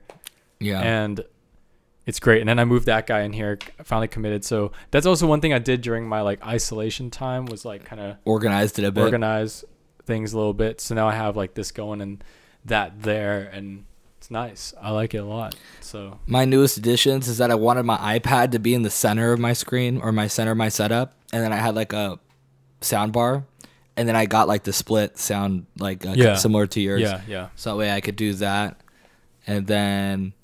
[0.60, 0.80] Yeah.
[0.80, 1.24] and
[2.06, 2.40] it's great.
[2.40, 4.42] And then I moved that guy in here, finally committed.
[4.44, 8.00] So that's also one thing I did during my like isolation time was like kind
[8.00, 9.02] of Organized it a bit.
[9.04, 9.64] organize
[10.06, 10.80] things a little bit.
[10.80, 12.24] So now I have like this going and
[12.64, 13.84] that there, and
[14.28, 14.74] it's nice.
[14.80, 15.54] I like it a lot.
[15.80, 19.32] So my newest additions is that I wanted my iPad to be in the center
[19.32, 22.18] of my screen or my center of my setup, and then I had like a
[22.82, 23.44] sound bar,
[23.96, 26.34] and then I got like the split sound like uh, Yeah.
[26.36, 27.00] similar to yours.
[27.00, 27.48] yeah, yeah.
[27.56, 28.80] So that way I could do that.
[29.46, 30.34] And then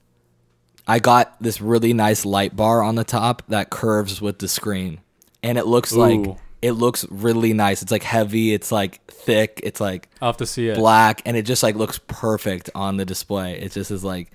[0.88, 5.00] I got this really nice light bar on the top that curves with the screen.
[5.42, 6.36] And it looks like Ooh.
[6.64, 7.82] It looks really nice.
[7.82, 10.76] It's like heavy, it's like thick, it's like I'll have to see it.
[10.76, 13.60] black and it just like looks perfect on the display.
[13.60, 14.30] It just is like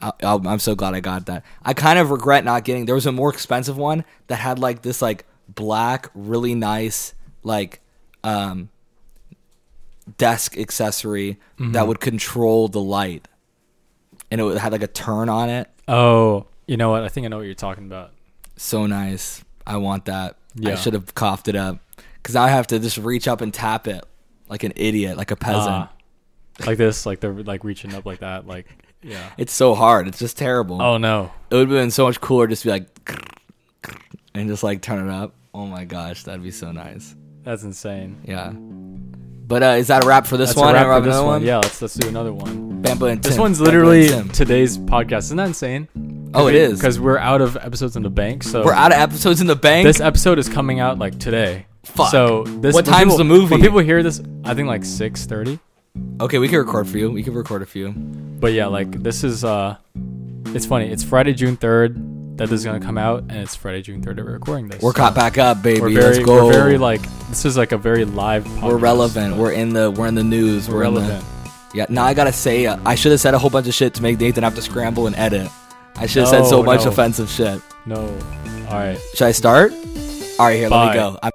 [0.00, 1.44] I, I- I'm so glad I got that.
[1.62, 2.86] I kind of regret not getting.
[2.86, 7.80] There was a more expensive one that had like this like black, really nice like
[8.24, 8.70] um
[10.16, 11.72] desk accessory Mm-hmm.
[11.72, 13.26] that would control the light,
[14.30, 15.68] and it had like a turn on it.
[15.88, 17.02] Oh, you know what?
[17.02, 18.12] I think I know what you're talking about.
[18.56, 19.44] So nice.
[19.66, 20.36] I want that.
[20.64, 21.78] I should have coughed it up
[22.14, 24.04] because I have to just reach up and tap it
[24.48, 25.68] like an idiot, like a peasant.
[25.68, 25.92] Ah.
[26.66, 28.66] like this, like they're like reaching up like that, like
[29.02, 29.30] yeah.
[29.38, 30.08] It's so hard.
[30.08, 30.82] It's just terrible.
[30.82, 31.30] Oh no.
[31.50, 33.22] It would have been so much cooler just to be like
[34.34, 35.34] and just like turn it up.
[35.54, 37.14] Oh my gosh, that'd be so nice.
[37.42, 38.20] That's insane.
[38.24, 38.52] Yeah.
[38.52, 40.76] But uh, is that a wrap for this That's one?
[40.76, 41.42] a wrap for this another one.
[41.42, 42.82] Yeah, let's let's do another one.
[42.82, 45.18] Bamba and This one's literally today's podcast.
[45.18, 45.88] Isn't that insane?
[46.34, 46.78] Oh, it is.
[46.78, 48.42] because we're out of episodes in the bank.
[48.42, 49.86] So We're out of episodes in the bank.
[49.86, 51.66] This episode is coming out like today.
[51.84, 52.10] Fuck.
[52.10, 53.50] So this What when time's people- the movie?
[53.54, 55.58] When people hear this, I think like six thirty.
[56.20, 57.10] okay, we can record for you.
[57.10, 57.92] We can record a few.
[57.92, 59.76] But yeah, like this is uh,
[60.46, 60.90] it's funny.
[60.90, 61.96] It's Friday, June third
[62.36, 64.82] that this is gonna come out, and it's Friday, June third that we're recording this.
[64.82, 65.80] We're caught back up, baby.
[65.80, 66.46] We're Let's very, go.
[66.46, 67.00] we're very like
[67.30, 68.44] this is like a very live.
[68.44, 68.62] Podcast.
[68.68, 69.36] We're relevant.
[69.36, 70.68] We're in the we're in the news.
[70.68, 71.24] We're We're, in the- relevant.
[71.74, 71.86] yeah.
[71.88, 74.02] Now I gotta say, uh, I should have said a whole bunch of shit to
[74.02, 75.48] make Nathan have to scramble and edit.
[76.00, 76.90] I should have said so much no.
[76.90, 77.60] offensive shit.
[77.86, 78.00] No,
[78.68, 78.98] all right.
[79.14, 79.72] Should I start?
[79.72, 80.68] All right, here.
[80.68, 81.18] Let me go.
[81.22, 81.32] I'm